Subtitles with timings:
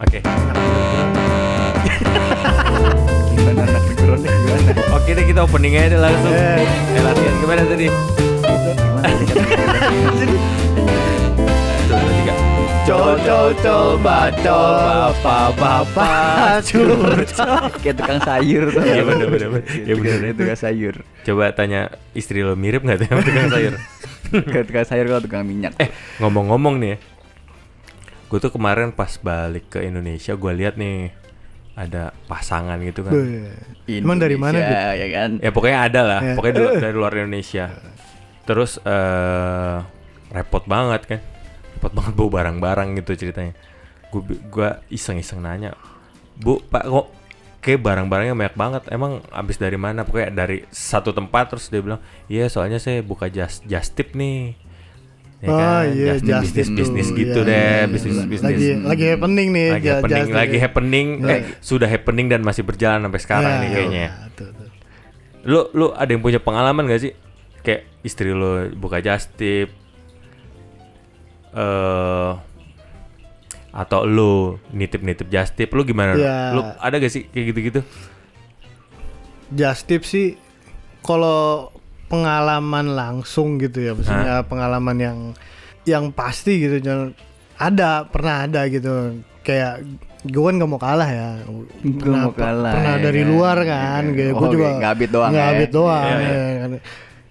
[0.00, 0.24] Oke.
[3.36, 4.28] Gimana anak gimana?
[4.96, 6.32] Oke deh kita opening aja deh langsung.
[6.32, 6.64] Eh.
[6.96, 7.86] Eh, latihan gimana tadi?
[7.92, 9.64] Gimana sih kata-kata?
[11.84, 12.34] Satu, dua, tiga.
[12.88, 17.68] Col col col bacol bapak bapak curcol.
[17.84, 18.80] Kayak tukang sayur tuh.
[18.80, 19.48] Iya bener bener.
[19.68, 20.16] Iya bener.
[20.24, 20.94] Kayak tukang sayur.
[21.28, 23.76] Coba tanya istri lo mirip nggak tuh sama tukang sayur?
[24.30, 25.76] Kayak tukang sayur kalau tukang minyak.
[25.76, 25.92] Eh
[26.24, 26.96] ngomong-ngomong nih ya,
[28.30, 31.10] gue tuh kemarin pas balik ke Indonesia gue lihat nih
[31.74, 33.12] ada pasangan gitu kan.
[33.14, 33.50] Beuh.
[33.88, 35.30] Emang dari mana, Indonesia, ya kan?
[35.40, 36.34] Ya pokoknya ada lah, Ya.
[36.38, 37.66] pokoknya dari, dari luar Indonesia.
[38.44, 39.76] Terus eh
[40.30, 41.20] repot banget kan,
[41.78, 43.54] repot banget bawa barang-barang gitu ceritanya.
[44.14, 45.74] Gue gua iseng-iseng nanya,
[46.38, 47.06] bu pak kok
[47.62, 48.82] kayak barang-barangnya banyak banget.
[48.92, 50.04] Emang abis dari mana?
[50.04, 54.54] Pokoknya dari satu tempat terus dia bilang, iya soalnya saya buka just just tip nih.
[55.40, 55.84] Ya Oh kan?
[55.90, 58.26] iya, Just tip, just bisnis tip bisnis tuh, gitu iya, deh, iya, bisnis iya.
[58.28, 58.44] bisnis.
[58.52, 59.68] Lagi lagi happening nih.
[59.72, 60.62] lagi happening, just lagi tip.
[60.62, 61.30] happening, Iya.
[61.30, 64.06] eh sudah happening dan masih berjalan sampai sekarang Ya, nih kayaknya.
[64.06, 64.68] iya, tuh, tuh.
[65.42, 67.12] Lu lu ada yang punya pengalaman gak sih?
[67.60, 69.72] Kayak istri lu buka just tip
[71.50, 72.30] eh
[73.70, 74.32] atau lu
[74.70, 76.14] nitip-nitip just tip lu gimana?
[76.14, 76.52] Ya.
[76.52, 77.80] Lu ada gak sih kayak gitu-gitu?
[79.48, 80.36] Just tip sih
[81.00, 81.72] kalau
[82.10, 85.18] pengalaman langsung gitu ya maksudnya pengalaman yang
[85.86, 87.14] yang pasti gitu jangan
[87.56, 89.86] ada pernah ada gitu kayak
[90.20, 91.28] gue kan gak mau kalah ya
[91.96, 93.30] pernah, mau kalah, pernah ya dari kan?
[93.30, 94.04] luar Iya kan kan?
[94.12, 95.50] kayak Oh, gue juga oke, nggak habit doang nggak ya?
[95.50, 96.34] habit doang Iya, iya.
[96.36, 96.70] ya kan.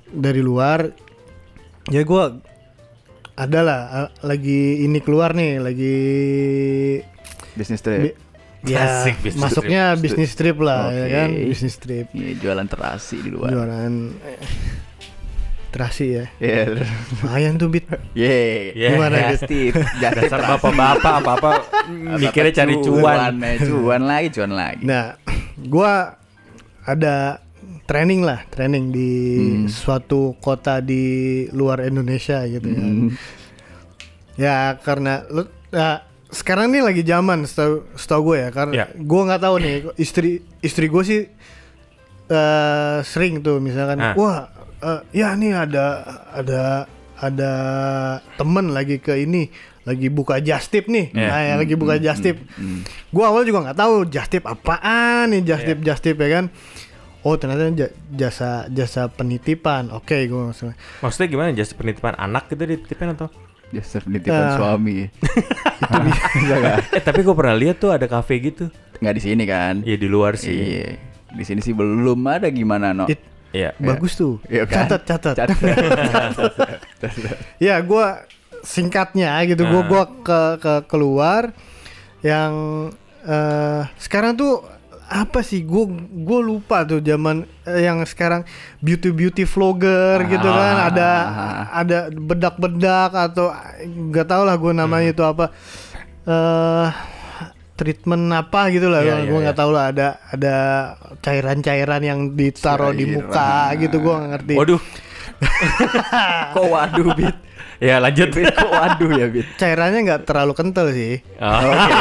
[0.09, 0.79] dari luar
[1.87, 2.23] ya gue
[3.35, 5.97] ada lah eh, lagi ini keluar nih lagi
[7.51, 8.15] Bisnis trip.
[8.61, 11.13] Ya Asik, bisnis masuknya bisnis trip lah ya Oke.
[11.13, 13.49] kan bisnis trip Iya, jualan terasi di luar.
[13.49, 14.39] jualan eh,
[15.69, 16.81] terasi ya Iya.
[17.15, 18.73] lumayan tuh bit Yeay.
[18.73, 18.97] Yeah.
[18.97, 19.15] Gimana.
[19.31, 21.51] Just tip Dasar bapak-bapak apa-apa
[22.17, 23.37] mikirnya cari cuan.
[23.39, 24.81] eh, cuan lagi, cuan lagi.
[24.81, 25.13] nah
[25.61, 26.17] gua
[26.81, 27.39] ada
[27.85, 29.65] training lah training di Hmm.
[29.65, 31.03] suatu kota di
[31.49, 33.09] luar Indonesia gitu ya Hmm.
[34.35, 38.85] ya karena lu nah, sekarang nih lagi zaman setahu setahu gue ya karena Ya.
[38.91, 40.29] gue nggak tahu nih istri
[40.59, 41.21] istri gue sih
[42.27, 44.13] eh sering tuh misalkan Ah.
[44.13, 44.37] wah
[44.79, 45.85] eh, ya nih ada
[46.31, 46.85] ada
[47.17, 47.51] ada
[48.35, 49.49] temen lagi ke ini
[49.81, 51.27] lagi buka just tip nih Ya.
[51.27, 52.85] nah, ya, lagi buka just tip Hmm.
[52.85, 56.45] gue awal juga nggak tahu just tip apaan nih just tip just tip ya kan
[57.19, 61.49] oh ternyata ja- jasa jasa penitipan oke gue langsung Maksudnya gimana?
[61.51, 63.27] Just penitipan anak gitu dititipin atau?
[63.69, 64.55] Just penitipan Ah.
[64.55, 65.07] suami.
[65.79, 66.77] itu bisa Bisa nggak?
[66.89, 68.67] Eh tapi gue pernah lihat tuh ada kafe gitu.
[68.97, 69.73] Nggak di sini kan?
[69.83, 70.53] Ya di luar sih.
[70.53, 70.85] Iya.
[71.29, 73.05] Di sini sih belum ada gimana no.
[73.05, 73.73] It- Iya.
[73.75, 74.85] bagus tuh Iya kan?
[74.85, 75.57] catat catat Catat.
[77.57, 78.21] ya gua
[78.61, 79.85] singkatnya gitu gua Ah.
[79.85, 81.41] gua ke ke keluar
[82.21, 82.53] yang
[83.21, 84.65] eh sekarang tuh
[85.09, 88.45] apa sih gua gua lupa tuh zaman eh, yang sekarang
[88.77, 90.87] beauty beauty vlogger gitu kan Ah.
[90.87, 91.09] ada
[91.73, 93.49] ada bedak-bedak atau
[93.81, 95.49] nggak tahu lah gua namanya itu apa
[96.23, 96.87] eh
[97.73, 99.61] treatment apa gitu lah Iya, iya, gua nggak iya.
[99.63, 100.55] tahu lah ada ada
[101.17, 104.81] cairan-cairan yang ditaruh di muka gitu gua nggak ngerti Waduh.
[106.53, 107.35] Kok waduh bit?
[107.79, 108.27] Ya lanjut.
[108.35, 109.47] Bit kok waduh ya bit?
[109.55, 111.63] cairannya nggak terlalu kental sih Oh.
[111.63, 111.91] Oke.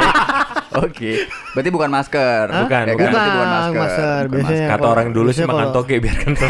[0.80, 1.12] Oke.
[1.52, 2.44] Berarti bukan masker.
[2.46, 2.62] Hah?
[2.62, 2.94] Bukan, Ya kan?
[2.94, 3.10] bukan.
[3.10, 3.78] Bukan Bukan masker.
[3.78, 4.74] masker, Bukan biasanya- masker.
[4.74, 6.48] Kata orang dulu sih makan kalau- toge biar kental.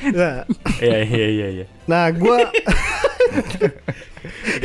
[0.00, 0.48] Nah,
[0.80, 1.66] Iya iya iya iya.
[1.84, 3.68] nah gua Oke,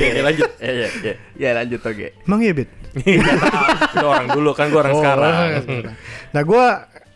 [0.01, 0.49] oke, lanjut.
[0.57, 1.13] Iya iya iya.
[1.35, 2.07] Ya lanjut oke.
[2.21, 5.33] emang ya bit Itu orang dulu kan gue orang Oh, sekarang.
[5.35, 5.95] orang sekarang.
[6.31, 6.65] Nah, gua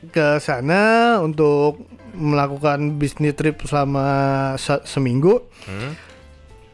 [0.06, 0.82] ke sana
[1.20, 1.80] untuk
[2.12, 4.08] melakukan bisnis trip selama
[4.56, 5.48] se- seminggu.
[5.64, 5.96] Hmm?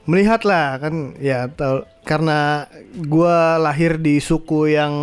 [0.06, 2.70] Melihat lah kan ya tau, karena
[3.04, 4.94] gua lahir di suku yang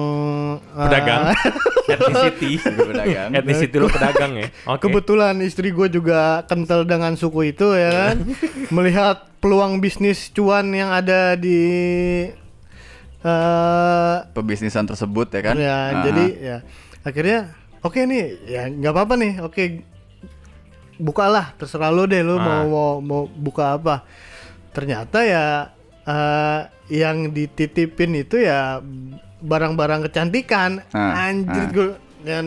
[0.56, 1.22] eh, Pedagang.
[1.82, 2.50] Ethnicity.
[2.56, 3.28] Juga pedagang.
[3.34, 4.46] Ethnicity lu pedagang ya.
[4.70, 4.86] Oke.
[4.86, 8.16] Kebetulan istri gue juga kental dengan suku itu ya kan.
[8.76, 11.58] Melihat peluang bisnis cuan yang ada di
[13.20, 15.54] eh Pebisnisan tersebut ya kan?
[15.56, 16.02] ya Ah.
[16.02, 16.56] jadi ya
[17.02, 17.38] akhirnya
[17.80, 19.64] oke nih ya nggak apa-apa nih oke
[20.96, 22.62] bukalah terserah lo deh lo mau Ah.
[22.64, 24.02] mau mau buka apa
[24.72, 25.46] ternyata ya
[26.02, 26.60] eh,
[26.90, 28.80] yang dititipin itu ya
[29.38, 31.68] barang-barang kecantikan Ah, anjir ah.
[31.68, 31.88] gue
[32.22, 32.44] dan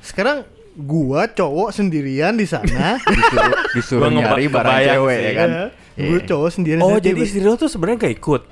[0.00, 0.44] sekarang
[0.76, 5.50] gua cowok sendirian di sana disuruh disuruh Gua nyari barang cewek ya kan?
[5.96, 8.42] gue cowok sendirian Oh jadi istri lo tuh sebenarnya gak ikut.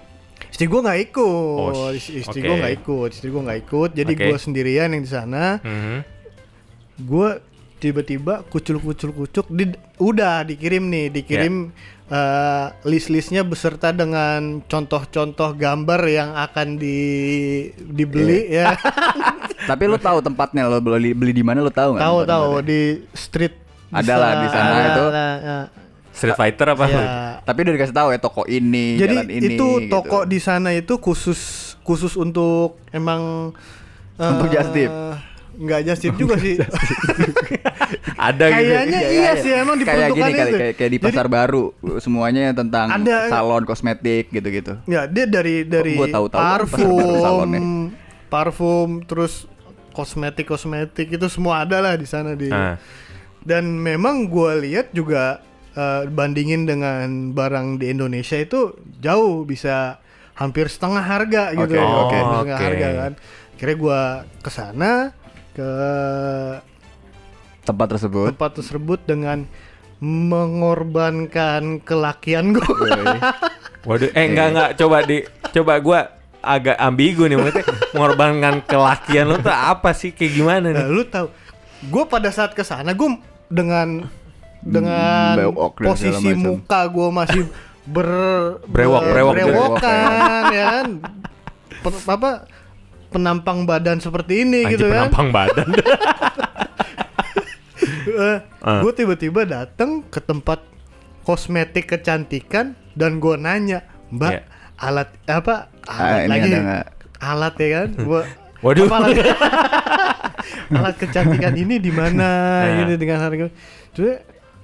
[0.49, 2.47] Istri gue nggak ikut, Oh, istri oke.
[2.47, 3.91] gue nggak ikut, istri gue nggak ikut.
[3.93, 4.23] Jadi Oke.
[4.25, 5.59] gue sendirian yang di sana.
[5.61, 5.97] Mhm.
[7.03, 7.29] Gue
[7.85, 11.69] tiba-tiba kucul-kucul-kucul di, udah dikirim nih dikirim
[12.09, 16.99] eh, list-listnya beserta dengan contoh-contoh gambar yang akan di
[17.77, 18.73] dibeli ya
[19.69, 22.05] Tapi lu tahu tempatnya lo beli beli di mana lu tahu nggak?
[22.05, 22.81] tahu tahu di
[23.17, 23.55] street
[23.89, 25.05] Ada lah di sana ada itu.
[25.09, 25.59] lah, ya.
[26.15, 26.85] Street Fighter apa?
[26.87, 27.05] Ya.
[27.43, 29.55] Tapi udah dikasih tahu ya toko ini, Jadi jalan ini.
[29.55, 29.91] itu gitu.
[29.91, 31.41] toko di sana itu khusus
[31.81, 33.51] khusus untuk emang
[34.15, 34.91] Untuk eh, just tip?
[35.57, 36.59] Nggak just tip juga sih.
[38.17, 38.59] Ada gitu.
[38.65, 39.33] Kayaknya Iya, iya iya.
[39.37, 40.39] sih emang kayak gini itu.
[40.57, 41.65] kayak, kayak di Jadi, pasar baru
[41.99, 44.79] semuanya tentang Ada- salon kosmetik gitu-gitu.
[44.87, 47.61] Ya dia dari dari gua tahu-tahu pasar baru parfum, salonnya.
[48.27, 49.47] parfum terus
[49.91, 52.49] kosmetik kosmetik itu semua ada lah di sana di.
[52.49, 52.79] Ah.
[53.45, 60.01] Dan memang gua lihat juga eh, bandingin dengan barang di Indonesia itu jauh bisa
[60.35, 61.77] hampir setengah harga gitu.
[61.77, 62.17] Oke, oke.
[62.17, 62.65] Hampir setengah Oke.
[62.65, 63.13] harga kan.
[63.55, 64.01] Kira gua
[64.41, 64.93] ke sana
[65.55, 65.73] ke
[67.65, 68.29] Tempat tersebut.
[68.29, 69.49] tempat tersebut dengan
[70.05, 72.81] mengorbankan kelakian gue.
[73.89, 74.71] Waduh, eh enggak enggak.
[74.77, 76.01] Coba di coba gua
[76.45, 77.65] agak ambigu nih maksudnya.
[77.97, 80.13] Mengorbankan kelakian lo tuh apa sih?
[80.13, 80.85] Kayak gimana nih?
[80.85, 81.33] Nah, lu tahu,
[81.89, 83.09] gue pada saat ke sana gue
[83.49, 84.05] dengan
[84.61, 87.43] dengan bewok posisi muka gue masih
[87.85, 88.09] ber
[88.65, 90.65] Brewok, brewok, brewokan ya.
[90.69, 90.89] kan?
[91.81, 92.31] Pen- apa
[93.15, 95.69] penampang badan seperti ini Anjir gitu kan penampang badan.
[98.61, 98.81] Ah.
[98.81, 100.61] gue tiba-tiba datang ke tempat
[101.23, 104.41] kosmetik kecantikan dan gue nanya mbak Iya.
[104.79, 106.51] alat apa Ah, alat ini lagi
[107.19, 108.21] alat ya kan gua
[108.61, 108.87] Waduh.
[108.87, 109.17] apa alat,
[110.79, 112.29] alat kecantikan ini di mana
[112.63, 112.77] Nah.
[112.79, 113.49] gitu dengan harga
[113.93, 114.13] Jadi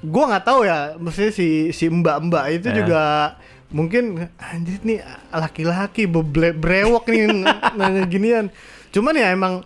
[0.01, 2.77] gue nggak tahu ya maksudnya si si mbak-mbak itu Nah.
[2.77, 3.03] juga
[3.71, 4.99] mungkin anjir nih
[5.31, 6.11] laki-laki
[6.55, 7.47] brewok nih
[7.79, 8.47] nanya ginian
[8.91, 9.63] cuman ya emang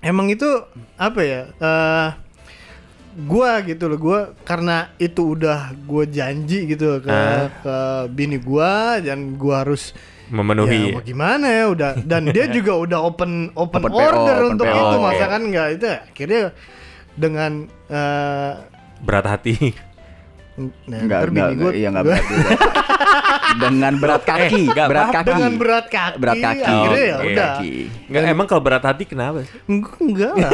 [0.00, 0.46] emang itu
[0.94, 2.08] apa ya eh
[3.20, 7.46] gua gitu loh gua karena itu udah gua janji gitu ke Ah.
[7.62, 7.76] ke
[8.08, 9.94] bini gua dan gua harus
[10.24, 10.90] Memenuhi.
[10.90, 14.66] ya gimana ya udah dan dia juga udah open open, Open PO, order open untuk
[14.66, 15.04] PO, itu oke.
[15.04, 16.42] masa kan nggak itu akhirnya
[17.14, 17.52] dengan
[17.86, 18.52] eh
[18.98, 19.54] Berat hati.
[20.56, 22.48] Nah, Enggak, ntar enggak, bini gua- enggak, iya enggak berat juga.
[23.54, 25.26] Dengan berat kaki, Eh, enggak berat kaki.
[25.28, 26.64] dengan berat kaki Berat kaki.
[26.64, 27.26] akhirnya ya Oke.
[27.28, 27.72] udah Kaki.
[28.04, 29.50] Enggak emang kalau berat hati kenapa sih?
[29.64, 30.50] enggak enggak lah.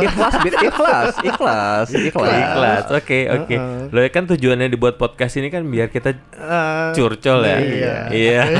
[0.08, 2.32] Ikhlas, ikhlas, ikhlas, ikhlas.
[2.32, 2.84] Ikhlas.
[2.90, 3.54] Oke, oke.
[3.90, 7.56] Lo kan tujuannya dibuat podcast ini kan biar kita Eh, curcol ya.
[7.58, 7.94] iya.
[8.08, 8.42] Iya.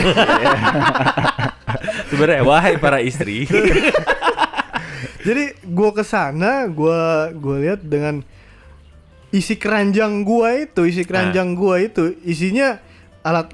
[2.09, 3.45] Sebenarnya wahai para istri.
[5.19, 8.23] Jadi gua ke sana, gua gua lihat dengan
[9.31, 12.81] isi keranjang gua itu, isi keranjang gua itu isinya
[13.21, 13.53] alat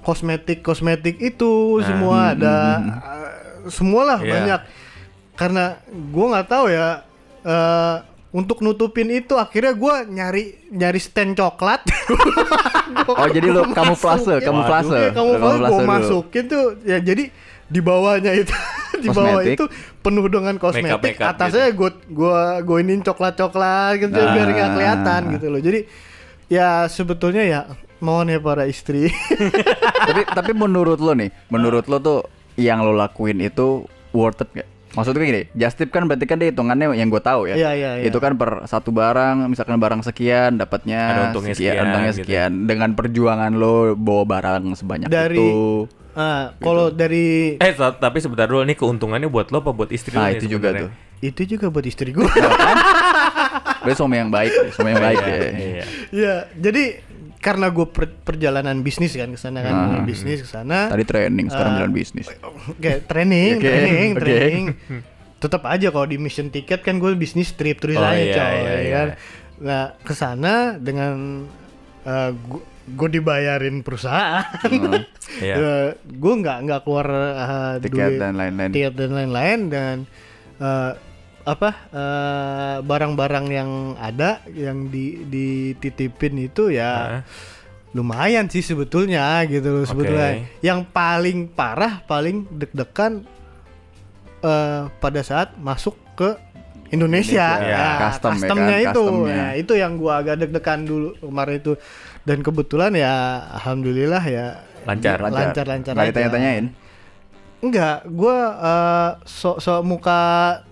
[0.00, 1.84] kosmetik kosmetik itu Nah.
[1.84, 3.30] semua ada uh,
[3.66, 4.30] semualah Iya.
[4.30, 4.60] banyak.
[5.34, 5.64] Karena
[6.08, 6.88] gua nggak tahu ya
[7.40, 7.96] eh,
[8.30, 11.80] untuk nutupin itu akhirnya gua nyari nyari stand coklat.
[13.06, 14.98] Oh, jadi lu kamuflase, kamuflase.
[14.98, 15.86] Iya, kamu Kamuflase gue dulu.
[15.86, 17.30] masukin tuh ya jadi
[17.70, 18.50] di bawahnya itu
[19.02, 19.56] di bawah Kosmetik.
[19.56, 19.64] itu
[20.02, 24.34] penuh dengan kosmetik Makeup-makeup atasnya gue gua gua iniin coklat coklat gitu Nah.
[24.34, 25.80] biar nggak kelihatan gitu loh jadi
[26.50, 27.60] ya sebetulnya ya
[28.00, 29.06] mohon ya para istri
[30.08, 32.18] tapi tapi menurut lo nih, menurut lo tuh
[32.56, 34.68] yang lo lakuin itu worth it gak?
[34.90, 37.54] Maksudnya gini, just tip kan berarti kan dia hitungannya yang gue tahu ya.
[37.54, 38.04] Iya, iya, iya.
[38.04, 42.20] Itu kan per satu barang, misalkan barang sekian, Ada dapatnya untungnya sekian, sekian, untungnya gitu.
[42.20, 42.50] sekian.
[42.64, 45.86] Dengan perjuangan lo bawa barang sebanyak Dari- itu.
[46.10, 50.10] Ah, kalau dari eh so- tapi sebentar dulu nih keuntungannya buat lo apa buat istri
[50.10, 50.90] lo Nah, nih itu juga tuh.
[51.20, 52.26] itu juga buat istri gue
[53.80, 55.50] Berarti suami yang baik, suami yang baik Iya, ya.
[55.54, 55.84] iya.
[56.10, 56.84] ya jadi
[57.40, 57.86] karena gue
[58.20, 60.04] perjalanan bisnis kan ke sana kan Ah.
[60.04, 61.78] bisnis ke sana Tadi training, sekarang Ah.
[61.78, 62.28] bilang bisnis.
[62.72, 64.20] Oke, training, Oke, training, oke.
[64.20, 64.64] training.
[65.38, 68.52] Tetap aja kalau di mission ticket kan gue bisnis trip terus Oh, aja iya, coy,
[68.52, 68.92] iya, ya iya.
[68.92, 69.08] kan.
[69.58, 71.48] Nah, ke sana dengan
[72.86, 74.44] gue dibayarin perusahaan.
[75.30, 75.94] Iya.
[75.96, 78.70] gue nggak nggak keluar uh, Tiket duit, dan lain-lain.
[78.74, 79.96] tiket dan lain-lain dan
[80.58, 80.92] uh,
[81.50, 87.22] apa uh, barang-barang yang ada yang di dititipin itu ya Ah.
[87.90, 90.46] lumayan sih sebetulnya gitu loh sebetulnya.
[90.62, 93.26] Yang paling parah, paling deg-degan
[94.40, 96.38] eh pada saat masuk ke
[96.90, 99.34] Indonesia, Indonesia, Ya, custom ya customnya kan, itu, customnya.
[99.34, 101.72] ya, itu yang gua agak deg-degan dulu kemarin itu.
[102.20, 103.12] Dan kebetulan ya,
[103.54, 104.46] alhamdulillah ya
[104.86, 105.18] Lancar.
[105.22, 106.10] lancar, lancar Nggak aja.
[106.10, 106.64] ditanya-tanyain.
[107.60, 110.20] Enggak, gua eh, sok sok muka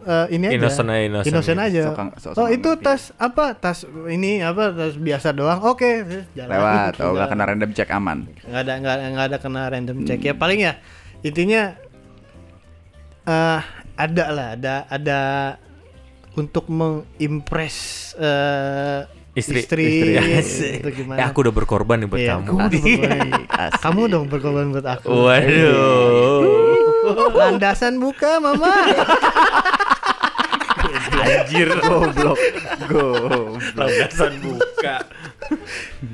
[0.00, 0.56] eh, ini aja.
[0.56, 1.60] Innocent aja, innocent.
[1.60, 1.82] aja.
[1.86, 2.82] Sok- sok- oh sok itu ngerti.
[2.82, 3.44] tas apa?
[3.52, 3.78] Tas
[4.08, 4.72] ini apa?
[4.72, 5.60] Tas biasa doang.
[5.62, 6.00] Oke,
[6.32, 6.48] jalan.
[6.48, 7.28] Lewat, oh nggak Jalan.
[7.28, 8.18] kena random check aman.
[8.40, 10.72] nggak ada nggak nggak ada kena random check ya paling ya
[11.20, 11.76] intinya
[13.24, 13.60] eh
[13.94, 15.20] ada lah ada ada
[16.34, 17.76] untuk mengimpress
[18.16, 19.86] eh, Istri- istri,
[20.34, 20.70] istri.
[20.80, 21.20] Itu gimana?
[21.20, 22.46] Eh, aku udah berkorban nih buat Iya, kamu.
[22.48, 23.28] kamu udah berkorban.
[23.78, 25.06] Kamu dong berkorban buat aku.
[25.14, 26.57] Waduh.
[27.34, 28.68] Landasan buka, mama.
[31.18, 31.68] Anjir.
[31.82, 32.38] Goblok.
[32.88, 33.60] Goblok.
[33.76, 34.96] Landasan buka.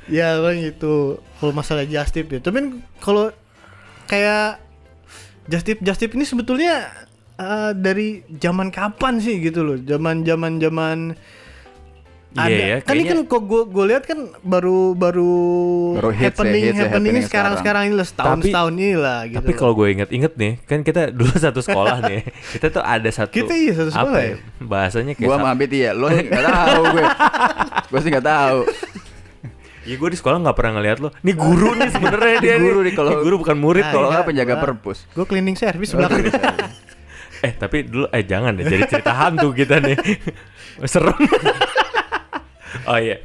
[0.06, 2.40] ya bang itu kalau masalah just tip ya.
[2.40, 3.30] Tapi kalau
[4.06, 4.62] kayak
[5.50, 6.88] just tip just tip ini sebetulnya
[7.38, 9.76] eh, dari zaman kapan sih gitu loh?
[9.78, 10.98] Zaman zaman zaman
[12.34, 15.34] Iya ada ya, kan ini kan kok gue gue lihat kan baru baru,
[15.94, 18.72] Baru hits ya, happening hits ya, happening happening sekarang sekarang ini lah setahun Tapi- setahun
[18.74, 19.38] ini lah gitu.
[19.38, 22.26] Tapi kalau gue inget-inget nih, kan kita dulu satu sekolah nih.
[22.52, 24.34] Kita tuh ada satu Kita iya satu sekolah apa ya?
[24.58, 27.04] Bahasanya kayak sama Abid iya, lo nggak tahu gue.
[27.90, 28.58] Gue sih nggak tahu.
[29.84, 31.08] Ya gue di sekolah nggak pernah ngeliat lo.
[31.20, 32.56] Nih guru nih sebenarnya dia.
[32.58, 32.92] Guru nih.
[32.92, 34.00] kalau- guru bukan murid Nah, kalau.
[34.02, 34.98] Kalau iya, nggak penjaga gua- perpus.
[35.08, 36.26] gue cleaning service belakang.
[37.44, 40.00] Eh tapi dulu eh jangan deh jadi cerita hantu kita nih.
[40.82, 41.12] Serem.
[42.86, 43.16] Oh iya.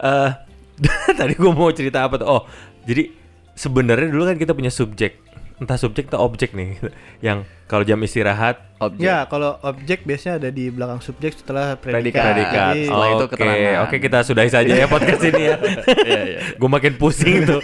[0.00, 0.30] Eh
[1.18, 2.28] tadi gue mau cerita apa tuh?
[2.28, 2.42] Oh,
[2.84, 3.08] jadi
[3.56, 5.24] sebenarnya dulu kan kita punya subjek.
[5.56, 6.76] Entah subjek atau objek nih
[7.24, 9.08] yang kalau jam istirahat Objek.
[9.08, 11.96] ya kalau objek biasanya ada di belakang subjek setelah predikat.
[12.12, 12.24] Predikat.
[12.28, 12.72] predikat.
[12.76, 13.76] Jadi, Setelah itu Oke, keterangan.
[13.88, 15.56] Oke, kita sudahi saja ya podcast ini ya.
[16.08, 16.38] Iya, iya.
[16.60, 17.60] Gue makin pusing tuh.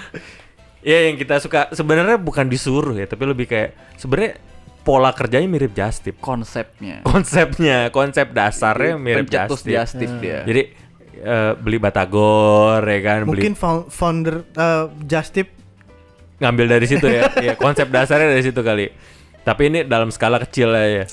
[0.88, 4.40] ya yang kita suka sebenarnya bukan disuruh ya, tapi lebih kayak sebenarnya
[4.82, 6.18] pola kerjanya mirip just tip.
[6.18, 7.02] Konsepnya.
[7.08, 9.74] Konsepnya, konsep dasarnya mirip Pencetus just tip.
[9.74, 10.42] just tip dia.
[10.42, 10.62] Jadi
[11.22, 15.48] eh, beli batagor ya kan, mungkin beli found- founder eh, just tip
[16.42, 17.30] ngambil dari situ ya.
[17.46, 18.90] ya konsep dasarnya dari situ kali.
[19.42, 21.04] Tapi ini dalam skala kecil lah ya.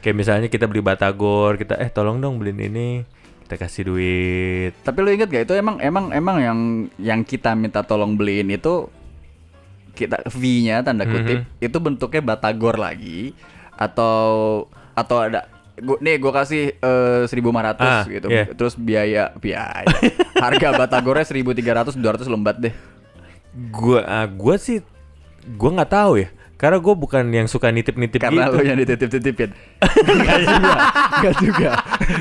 [0.00, 3.02] Kayak misalnya kita beli batagor, kita eh tolong dong beliin ini,
[3.44, 4.72] kita kasih duit.
[4.84, 6.58] Tapi lu inget gak itu emang emang emang yang
[7.00, 8.92] yang kita minta tolong beliin itu
[9.98, 13.34] kita V-nya tanda kutip itu bentuknya batagor lagi
[13.74, 14.22] atau
[14.94, 18.46] atau ada gua, nih gue kasih eh, 1.500 Ah, gitu iya.
[18.54, 19.82] terus biaya biaya
[20.46, 22.74] harga batagornya 1.300 200 lembat deh
[23.74, 24.78] Gua ah, gua sih
[25.58, 26.28] gua nggak tahu ya.
[26.58, 28.58] Karena gue bukan yang suka nitip-nitip karena gitu.
[28.58, 29.54] lu yang dititip-titipin.
[30.10, 30.74] Enggak juga.
[31.14, 31.70] Enggak juga.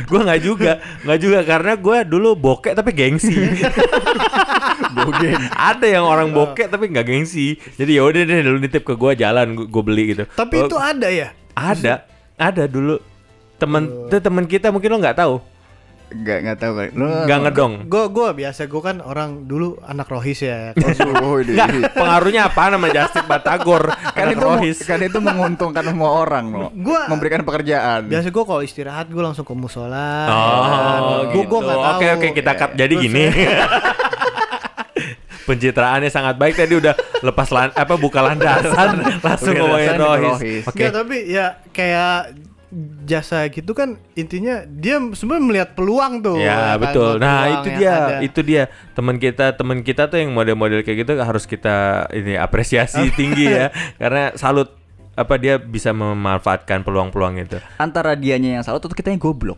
[0.06, 1.40] Gue nggak juga, nggak juga.
[1.42, 3.34] Karena gue dulu bokek tapi gengsi.
[4.98, 5.42] bogeng.
[5.58, 7.58] Ada yang orang bokek tapi nggak gengsi.
[7.82, 10.30] Jadi ya udah deh dulu nitip ke gue jalan, gue beli gitu.
[10.38, 11.34] tapi Oh, itu ada ya?
[11.58, 12.06] Ada,
[12.38, 13.02] ada dulu.
[13.58, 15.42] Temen tuh temen kita mungkin lo nggak tahu,
[16.08, 17.74] Enggak enggak tahu kali lu nggak ngedong.
[17.86, 20.72] gue gue biasa gue kan orang dulu anak rohis ya
[21.20, 21.36] Oh.
[21.38, 23.84] Nggak, pengaruhnya apa nama Justin Batagor?
[23.92, 24.80] kan itu rohis.
[24.82, 29.44] kan itu menguntungkan semua orang loh Gua- memberikan pekerjaan biasa gue kalau istirahat gue langsung
[29.44, 31.50] ke musola Oh, gue gitu.
[31.50, 32.72] gue nggak tahu Oke oke kita cut.
[32.74, 33.24] Jadi gini.
[35.46, 40.36] Pencitraannya sangat baik tadi udah lepas lan apa buka landasan langsung ngomongin Rohis.
[40.36, 40.64] Rohis.
[40.66, 40.76] Oke.
[40.78, 42.36] Nggak, tapi ya kayak
[43.08, 47.12] jasa gitu kan intinya dia sebenarnya melihat peluang tuh Ya kan, betul.
[47.18, 48.18] Nah peluang itu dia, ada.
[48.20, 53.08] itu dia teman kita, teman kita tuh yang model-model kayak gitu harus kita ini apresiasi
[53.16, 53.72] tinggi ya,
[54.02, 54.76] karena salut
[55.16, 57.58] apa dia bisa memanfaatkan peluang-peluang itu.
[57.80, 59.58] antara dianya yang salah atau kita yang goblok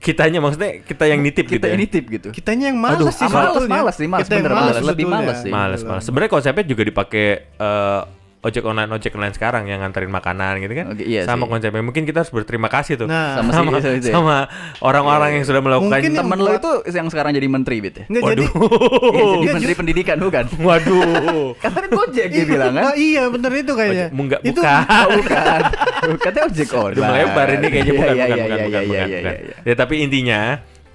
[0.00, 1.60] Kitanya maksudnya kita yang nitip gitu.
[1.60, 1.76] kita ya?
[1.76, 3.68] ini tip gitu kitanya yang Aduh, sih sebetulnya.
[3.84, 5.52] males sih, Kita yang bener, males, lebih males sih.
[5.52, 6.02] Males, males.
[6.08, 8.02] Sebenarnya konsepnya juga dipakai eh,
[8.40, 10.86] ojek online ojek online sekarang yang nganterin makanan gitu kan.
[10.88, 11.50] Oke, iya sama sih.
[11.52, 11.82] konsepnya.
[11.82, 13.04] Mungkin kita harus berterima kasih tuh.
[13.04, 14.48] Nah, Sama sama si- sama
[14.80, 18.22] orang-orang yang sudah melakukan Mungkin yang temen lo itu yang sekarang jadi menteri ya Nggak,
[18.26, 18.52] jadi Iya,
[19.12, 21.52] jadi Iya, menteri pendidikan bukan Waduh.
[21.62, 24.80] tadi gojek dia bilang kan Oh, iya bener itu kayaknya Ojek- Enggak, itu bukan.
[24.80, 25.60] oh, bukan
[26.18, 28.64] katanya ojek online Udah melebar ini kayaknya bukan, Iya, bukan, iya, bukan, iya, bukan, iya,
[28.64, 29.32] bukan, iya, bukan.
[29.34, 29.56] iya, iya.
[29.62, 30.40] Ya tapi intinya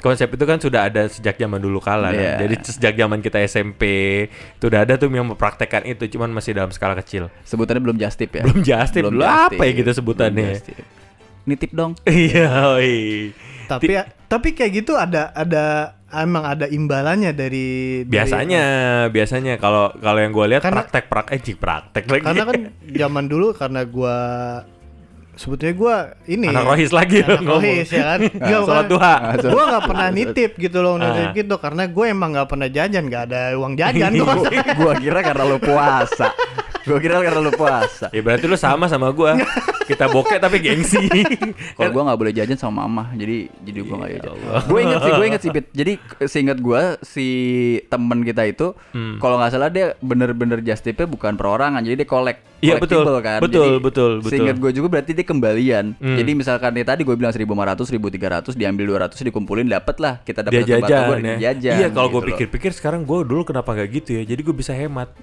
[0.05, 2.21] konsep itu kan sudah ada sejak zaman dulu kala kan.
[2.37, 2.45] Iya.
[2.45, 3.81] Jadi sejak zaman kita SMP
[4.29, 7.33] itu udah ada tuh yang mempraktekkan itu, cuman masih dalam skala kecil.
[7.41, 10.61] sebutannya belum just tip ya Belum just tip, Belum dulu just apa ya gitu sebutannya?
[10.61, 10.93] Belum
[11.45, 13.33] nitip dong Iya, oi.
[13.65, 13.97] tapi
[14.29, 18.63] tapi kayak gitu ada ada emang ada imbalannya dari, dari- biasanya
[19.09, 22.61] biasanya kalau kalau yang gue lihat praktek praktek eh praktek lagi karena kan
[23.01, 24.17] zaman dulu karena gua
[25.35, 27.59] sebetulnya gua ini anak rohis lagi anak ngomong.
[27.59, 28.19] rohis ya kan?
[28.21, 29.15] Ah, Nggak, sholat duha.
[29.37, 31.33] Gue nggak pernah nitip gitu loh nitip Ah.
[31.33, 31.55] gitu.
[31.57, 34.25] Karena gue emang nggak pernah jajan nggak ada uang jajan tuh
[34.75, 34.93] gua.
[34.95, 36.27] kira karena lo puasa
[36.85, 39.31] gua kira karena lo puasa ya berarti lu sama sama gue
[39.85, 40.97] kita bokek tapi gengsi
[41.77, 44.65] Kalau gua nggak boleh jajan sama mama, jadi jadi gua nggak Ya jajan.
[44.65, 45.65] Gue inget sih, gue inget sih, Pit.
[45.71, 45.93] Jadi
[46.25, 47.27] seingat gua si
[47.85, 49.21] temen kita itu, Hmm.
[49.21, 52.41] kalau nggak salah dia bener-bener just tipnya bukan perorangan, jadi dia kolek.
[52.63, 53.05] Iya, betul.
[53.21, 53.37] kan.
[53.37, 54.31] Betul, Jadi, betul, betul.
[54.31, 55.93] Seingat gue juga berarti dia kembalian.
[55.93, 56.17] Hmm.
[56.17, 60.65] Jadi misalkan nih tadi gue bilang 1500, 1300, diambil 200 dikumpulin dapat lah kita dapat
[60.65, 61.75] jajan batagor, ya jajan.
[61.77, 62.29] iya kalau gue gitu loh.
[62.33, 65.13] pikir-pikir sekarang gue dulu kenapa nggak gitu ya jadi gue bisa hemat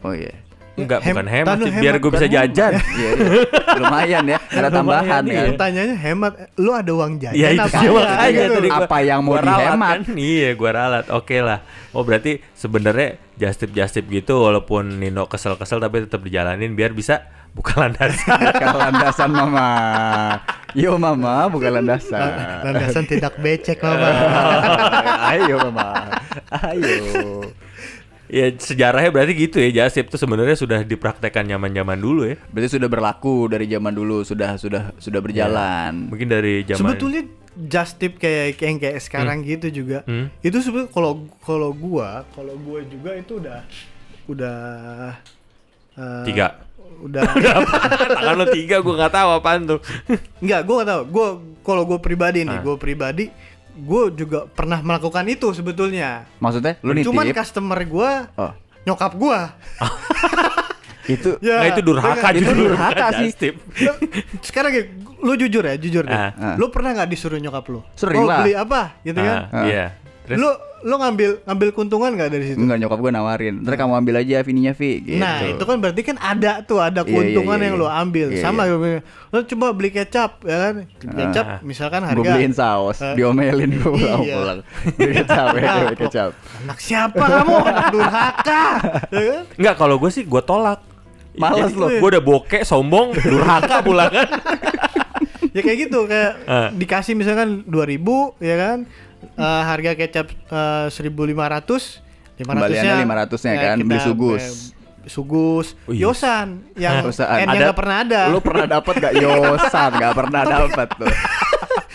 [0.00, 0.32] Oh iya.
[0.80, 2.72] Enggak, Hem- bukan hemat sih, biar gue bisa jajan.
[2.92, 3.42] Iya, iya.
[3.76, 5.34] lumayan ya ada tambahan iya.
[5.36, 8.54] ya Pertanyaannya hemat, lu ada uang jajan Ya itu apa makanya Gitu.
[8.54, 9.88] tadi gua, Apa yang mau gua dihemat?
[9.90, 10.00] kan?
[10.12, 11.06] Iya, gua ralat.
[11.10, 11.58] Oke lah.
[11.90, 17.80] Oh, berarti sebenarnya justip justip gitu walaupun Nino kesel-kesel tapi tetap dijalanin biar bisa buka
[17.80, 18.38] landasan.
[18.52, 19.68] bukan landasan mama
[20.70, 22.30] yo mama bukan landasan
[22.62, 24.06] Landasan tidak becek mama.
[25.28, 26.14] ayo mama
[26.62, 27.42] ayo
[28.30, 32.38] ya sejarahnya berarti gitu ya justip tuh sebenarnya sudah dipraktekkan zaman-zaman dulu ya.
[32.54, 37.22] berarti sudah berlaku dari zaman dulu sudah sudah sudah berjalan Mungkin dari zaman Sebetulnya
[37.58, 40.06] just tip kayak kayak kayak sekarang gitu juga.
[40.06, 40.30] Hmm.
[40.40, 43.66] Itu sebetulnya kalau kalau gua, kalau gua juga itu udah
[44.30, 44.58] udah
[45.98, 46.46] eh, tiga.
[47.00, 47.24] Udah
[48.16, 49.80] Tangan lo tiga gue nggak tahu apaan tuh.
[50.38, 51.02] Enggak, gua gak tahu.
[51.10, 51.28] Gua
[51.64, 52.62] kalau gua pribadi nih, Ah.
[52.62, 53.32] gua pribadi
[53.80, 56.28] gua juga pernah melakukan itu sebetulnya.
[56.38, 58.52] maksudnya lu nitip Cuman customer gua oh
[58.84, 59.56] nyokap gua.
[61.10, 62.28] itu Ya, Nah, itu durhaka.
[62.32, 63.50] Itu durhaka sih.
[63.82, 64.00] Lu-
[64.44, 64.86] Sekarang gini,
[65.18, 66.14] lu jujur ya, jujur deh.
[66.14, 66.30] Ah.
[66.38, 66.54] Ah.
[66.54, 67.82] Lu pernah nggak disuruh nyokap lu?
[67.98, 68.46] Sering oh, lah.
[68.46, 68.94] beli apa?
[69.02, 69.38] Gitu kan?
[69.50, 69.84] Ah, Iya.
[70.28, 72.56] Terus Lu lu ngambil ngambil keuntungan nggak dari situ?
[72.56, 75.20] enggak nyokap gue nawarin ntar kamu ambil aja Vininya Vi gitu.
[75.20, 77.82] Nah, itu kan berarti kan ada tuh ada Iya, keuntungan iya, iya, yang iya.
[77.82, 78.26] lo ambil.
[78.32, 79.00] Iya, Sama iya.
[79.26, 80.74] lo coba beli kecap ya kan?
[80.96, 81.58] Kecap Ah.
[81.60, 84.34] misalkan gue harga beliin saus Eh, diomelin gue pulang iya.
[84.34, 84.58] pulang
[84.94, 87.54] beli kecap ya Nah, beli kecap Anak siapa kamu?
[87.60, 88.64] Anak durhaka.
[89.08, 89.42] Ya kan?
[89.54, 90.80] Enggak, kalau gue sih gue tolak.
[91.32, 91.86] Males lo.
[91.86, 94.26] Gue udah bokek, sombong, durhaka pula kan.
[95.50, 96.68] ya kayak gitu kayak Ah.
[96.70, 98.78] dikasih misalkan 2000 ya kan?
[99.20, 104.44] Eh, harga kecap eh, 1500 Kembaliannya 500-nya kan, beli sugus.
[105.02, 106.08] eh, sugus, Oh, iya.
[106.08, 107.26] yosan yang Yosan.
[107.26, 108.20] N-nya Ada- nggak pernah ada.
[108.28, 111.12] lu pernah dapet gak yosan gak pernah dapet tuh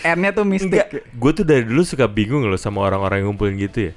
[0.06, 3.90] N-nya tuh mistik Gue tuh dari dulu suka bingung loh sama orang-orang yang ngumpulin gitu
[3.90, 3.92] ya.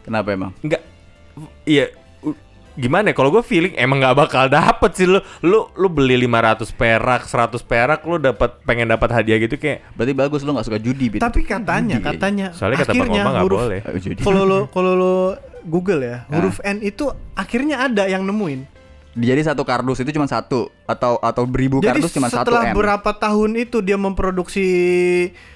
[0.00, 0.80] kenapa emang Enggak,
[1.64, 1.88] iya.
[2.74, 3.14] Gimana ya?
[3.14, 7.62] Kalau gue feeling emang nggak bakal dapet sih lu lu lu beli 500 perak 100
[7.62, 11.22] perak lu dapat pengen dapat hadiah gitu kayak berarti bagus lu gak suka judi Bit.
[11.22, 12.06] Tapi katanya, Judi.
[12.06, 15.14] katanya soalnya kata bang akhirnya Oma nggak huruf boleh Oh, kalau lo kalau lo
[15.64, 16.36] Google ya, Ah.
[16.36, 18.73] huruf N itu akhirnya ada yang nemuin.
[19.16, 22.74] Jadi satu kardus itu cuma satu atau atau beribu Jadi kardus cuma satu setelah N
[22.74, 24.66] berapa tahun itu dia memproduksi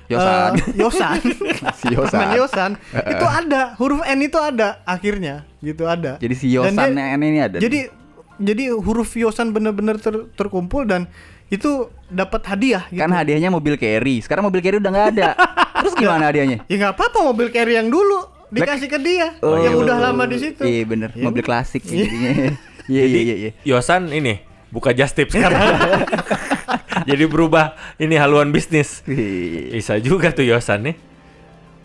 [0.06, 0.54] Yosan.
[0.54, 1.18] eh, yosan,
[1.78, 2.28] Si Yosan.
[2.32, 2.70] yosan,
[3.04, 6.16] itu ada huruf N itu ada akhirnya gitu ada.
[6.16, 7.58] jadi si yosan dia- N ini ada.
[7.58, 7.90] Jadi
[8.38, 11.10] jadi huruf yosan benar-benar ter- terkumpul dan
[11.48, 13.00] itu dapat hadiah gitu.
[13.00, 14.20] kan hadiahnya mobil carry.
[14.20, 15.28] Sekarang mobil carry udah nggak ada.
[15.80, 16.62] Terus gimana hadiahnya?
[16.64, 18.22] Ya nggak apa-apa mobil carry yang dulu.
[18.48, 20.62] Dikasih ke dia Oh, yang iya, udah lama di situ.
[20.62, 21.12] iya bener.
[21.12, 22.56] Iya, mobil klasik jadinya
[22.88, 25.60] iya iya iya iya Yosan ini buka just tip sekarang
[27.08, 29.72] jadi berubah ini haluan bisnis Wih.
[29.72, 30.96] bisa juga tuh Yosan nih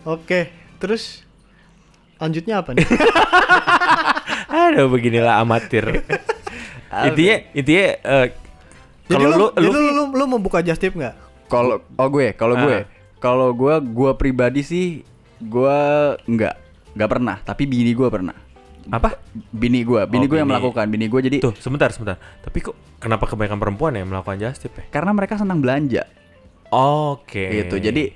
[0.04, 0.52] Oke,
[0.84, 1.24] terus
[2.20, 2.84] lanjutnya apa nih?
[4.52, 6.04] aduh beginilah amatir
[7.08, 8.28] intinya intinya eh,
[9.04, 11.16] Jadi kalau lu, lu jadi lu lu, lu, lu mau buka just tip nggak?
[11.48, 12.88] Kalau oh gue, kalau gue, Ah.
[13.20, 14.86] kalau gue, gue pribadi sih,
[15.38, 15.80] gue
[16.24, 16.56] nggak,
[16.96, 17.36] nggak pernah.
[17.40, 18.34] Tapi bini gue pernah.
[18.90, 19.16] Apa
[19.50, 20.86] Bini gue, bini Oh, gue yang melakukan.
[20.88, 24.74] Bini gue jadi tuh sebentar sebentar tapi kok kenapa kebanyakan perempuan ya melakukan just tip
[24.74, 26.04] ya karena mereka senang belanja,
[26.70, 27.76] oke gitu.
[27.78, 28.12] Jadi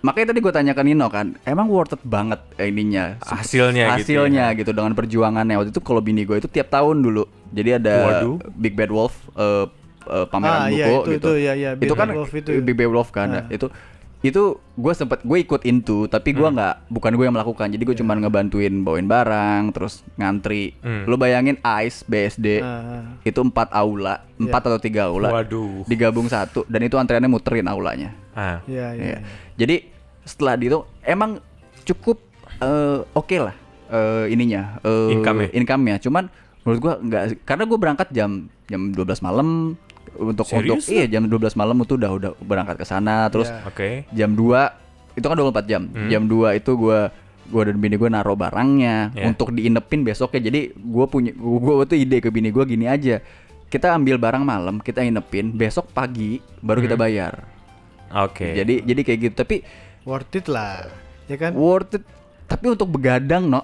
[0.00, 4.16] makanya tadi gue tanya ke Nino kan, emang worth it banget eh, ininya, Hasilnya gitu
[4.16, 4.56] hasilnya ya.
[4.56, 5.56] gitu dengan perjuangannya.
[5.56, 8.36] Waktu itu kalau bini gue itu tiap tahun dulu, jadi ada Waduh.
[8.54, 9.12] Big Bad Wolf.
[9.36, 9.66] eh,
[10.02, 11.12] eh, pameran Ah, buku iya, itu- gitu.
[11.12, 12.50] itu, iya, iya, Big itu kan Wolf itu.
[12.60, 13.28] Big Bad Wolf kan.
[13.28, 13.44] Ah.
[13.52, 13.68] Itu
[14.22, 14.42] itu
[14.74, 16.38] gue sempet gue ikut into tapi Hmm.
[16.38, 18.00] gue nggak bukan gue yang melakukan jadi gue Iya.
[18.00, 21.04] cuman ngebantuin bawain barang terus ngantri Hmm.
[21.04, 23.16] lu bayangin ICE BSD Ah.
[23.22, 25.84] itu empat aula empat atau tiga aula Waduh.
[25.84, 29.04] digabung satu dan itu antreannya muterin aulanya ah Iya, iya.
[29.06, 29.18] Iya.
[29.56, 29.76] jadi
[30.22, 31.40] setelah itu emang
[31.82, 32.20] cukup
[32.58, 33.56] eh, oke lah
[33.88, 35.48] eh, ininya eh, Income-nya.
[35.50, 36.28] income-nya cuman
[36.60, 38.30] menurut gua nggak karena gue berangkat jam
[38.66, 39.80] jam 12 malam
[40.12, 43.62] untuk untuk Serius iya jam 12 malam itu udah udah berangkat ke sana terus Iya.
[43.64, 44.80] oke jam 2
[45.12, 45.82] itu kan 24 jam.
[45.86, 46.06] Hmm.
[46.06, 47.10] Jam 2 itu gua
[47.46, 49.26] gua dan bini gue naruh barangnya Iya.
[49.26, 50.38] untuk diinepin besoknya.
[50.40, 53.18] Jadi gua punya gua tuh ide ke bini gua gini aja.
[53.66, 57.04] Kita ambil barang malam, kita inepin, besok pagi baru kita Hmm.
[57.04, 57.32] bayar.
[58.08, 59.34] oke Jadi jadi kayak gitu.
[59.36, 59.56] Tapi
[60.02, 60.86] Worth it lah.
[61.26, 61.52] Ya kan?
[61.54, 62.02] worth it
[62.46, 63.62] tapi untuk begadang, no.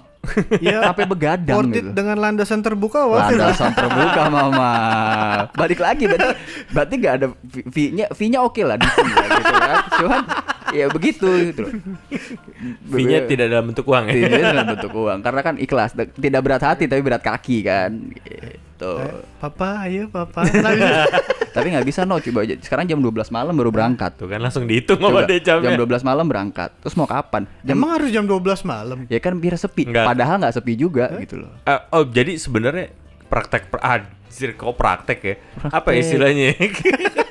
[0.59, 0.77] Iya.
[0.91, 1.91] Sampai begadang Worth it gitu.
[1.95, 3.31] dengan landasan terbuka lah.
[3.31, 4.71] Landasan terbuka mama.
[5.53, 6.29] Balik lagi berarti
[6.71, 9.77] berarti nggak ada fee- fee-nya fee-nya oke lah di sini ya, gitu kan.
[9.97, 10.21] Cuman
[10.67, 11.63] ya begitu gitu.
[12.91, 16.63] fee-nya tidak dalam bentuk uang ya Tidak dalam bentuk uang karena kan ikhlas tidak berat
[16.63, 17.91] hati tapi berat kaki kan
[18.77, 18.93] gitu.
[19.01, 20.45] Eh, papa, ayo papa.
[21.57, 24.69] Tapi nggak bisa no coba aja sekarang jam 12 malam baru berangkat tuh kan langsung
[24.69, 28.13] dihitung sama Coba, dia jamnya jam 12 malam berangkat terus mau kapan jam Emang harus
[28.13, 28.97] jam 12 malam?
[29.07, 30.05] ya kan biar sepi Nggak.
[30.05, 32.93] padahal nggak sepi juga gitu loh Eh, oh jadi sebenarnya
[33.25, 35.35] praktek per- ah, Circle praktek ya.
[35.71, 36.53] Apa istilahnya?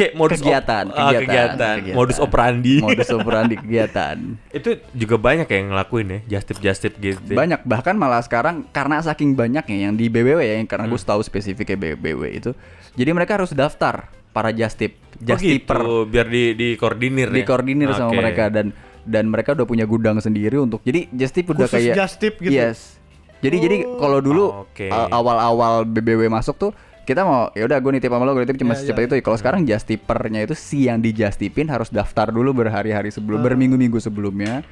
[0.00, 1.94] Kayak modus op- Kegiatan, ah, kegiatan, kegiatan, kegiatan.
[1.94, 2.74] modus operandi.
[2.80, 4.16] modus operandi kegiatan.
[4.58, 7.20] itu juga banyak yang ngelakuin ya, just tip just tip gitu.
[7.30, 10.92] Banyak bahkan malah sekarang karena saking banyaknya yang di BBW ya yang karena Hmm.
[10.92, 12.50] gue tahu spesifiknya BBW itu.
[12.92, 17.36] Jadi mereka harus daftar para just tip, Oh gitu, biar di di koordinir ya.
[17.36, 18.18] dikoordinir sama Oke.
[18.18, 21.94] mereka dan dan mereka udah punya gudang sendiri untuk jadi just tip udah Khusus kayak
[21.94, 22.50] just tip gitu?
[22.50, 22.96] Yes.
[23.40, 26.70] Jadi jadi kalau dulu a- awal-awal BBW masuk tuh
[27.10, 29.06] kita mau ya udah gue nitip sama lo gue nitip cuma Ya, secepat ya.
[29.10, 33.10] itu kalau sekarang just tippernya itu si yang di just tipin harus daftar dulu berhari-hari
[33.10, 34.62] sebelum berminggu-minggu sebelumnya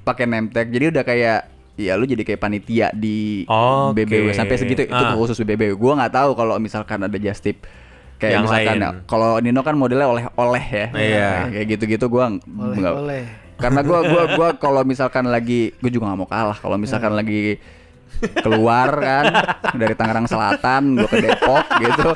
[0.00, 1.38] pakai name tag jadi udah kayak
[1.74, 4.04] ya lu jadi kayak panitia di Oke.
[4.04, 5.16] BBW sampai segitu itu Ah.
[5.16, 7.66] khusus BBW gue nggak tahu kalau misalkan ada just tip
[8.16, 8.84] kayak Yang misalkan lain.
[8.84, 11.30] ya, kalau Nino kan modelnya oleh-oleh ya Iya.
[11.50, 12.94] kayak gitu-gitu gue nggak
[13.56, 17.60] karena gua gua gua kalau misalkan lagi gue juga nggak mau kalah kalau misalkan lagi
[18.44, 19.24] keluar kan
[19.74, 22.10] dari Tangerang Selatan gue ke Depok gitu.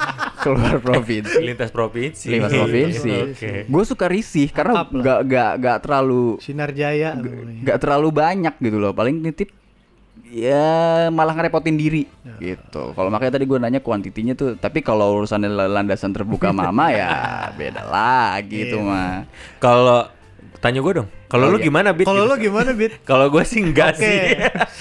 [0.44, 1.40] Keluar provinsi.
[1.40, 2.26] Lintas provinsi.
[2.28, 3.12] lintas provinsi.
[3.32, 3.50] Oke.
[3.64, 8.92] gue suka risih karena nggak nggak nggak terlalu Sinar Jaya nggak terlalu banyak gitu loh.
[8.92, 9.48] Paling nitip
[10.34, 12.04] ya malah ngerepotin diri
[12.42, 12.92] gitu.
[12.92, 17.86] Kalau makanya tadi gue nanya kuantitinya tuh tapi kalau urusannya landasan terbuka mama ya beda
[17.86, 19.24] lagi tuh mah
[19.62, 20.10] Kalau
[20.58, 21.66] tanya gue dong, kalau Oh, lu iya.
[21.66, 22.06] gimana bit?
[22.06, 22.92] Kalau lo gimana, Bit?
[23.10, 24.06] Kalau gue sih enggak Oke.
[24.06, 24.18] sih.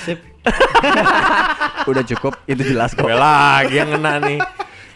[0.06, 0.20] Sip.
[1.90, 4.38] udah cukup itu jelas kok Gue lagi yang kena nih.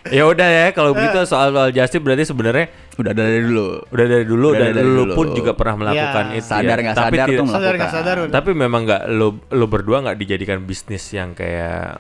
[0.08, 4.06] Ya udah ya, kalau begitu soal soal just tip berarti sebenarnya udah dari dulu udah
[4.06, 5.14] dari dulu Udah dan dari lu dulu.
[5.14, 6.38] pun juga pernah melakukan Ya.
[6.38, 6.48] itu.
[6.48, 6.84] sadar ya.
[6.86, 8.34] nggak Tapi sadar tidak- tuh Sadar nggak melakukan sadar udah.
[8.34, 12.00] Tapi memang nggak lo lo berdua nggak dijadikan bisnis yang kayak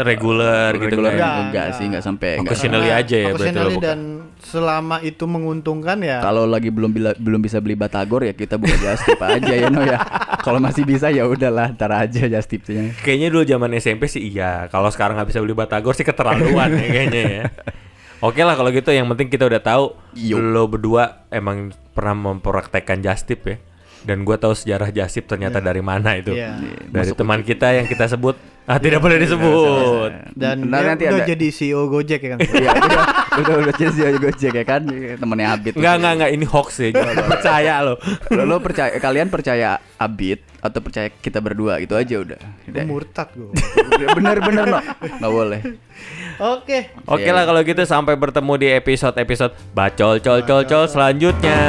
[0.00, 1.14] reguler gitu reguler kan.
[1.14, 1.66] Enggak, enggak enggak.
[1.72, 4.00] sih enggak sampai enggak Occasionally aja ya berarti lo dan
[4.42, 6.18] selama itu menguntungkan ya.
[6.18, 9.66] kalau lagi belum bila- belum bisa beli batagor ya kita buka just tip aja ya
[9.66, 9.96] no ya
[10.38, 14.66] kalau masih bisa ya udahlah ntar aja just tipnya Kayaknya dulu zaman SMP sih iya.
[14.66, 17.44] Kalau sekarang nggak bisa beli batagor sih keterlaluan ya kayaknya ya.
[18.20, 20.38] Oke lah kalau gitu yang penting kita udah tahu Yo.
[20.38, 23.56] lo berdua emang pernah mempraktekkan just tip ya.
[24.02, 26.30] Dan gua tahu sejarah just tip ternyata dari mana itu.
[26.30, 26.58] Iya.
[26.84, 30.10] Dari teman kita yang kita sebut ah tidak boleh disebut.
[30.34, 32.38] Dan dia nanti udah ada- jadi CEO Gojek ya kan.
[32.42, 34.82] Iya udah udah udah jadi sih gojek ya kan
[35.16, 36.88] temennya Abid Enggak enggak enggak ini hoax ya.
[36.92, 37.94] Jangan percaya lo.
[38.28, 42.40] lo, lo percaya kalian percaya Abid atau percaya kita berdua itu aja udah
[42.70, 42.84] Udah.
[42.86, 43.50] Murtad gue.
[44.14, 44.78] bener-bener no
[45.18, 45.60] nggak boleh
[46.42, 46.90] Oke.
[47.06, 51.60] Oke lah kalau gitu sampai bertemu di episode-episode bacol col col col selanjutnya.